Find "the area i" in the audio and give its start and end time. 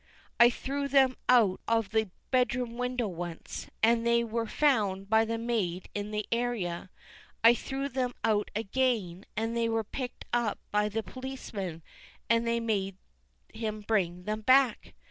6.09-7.53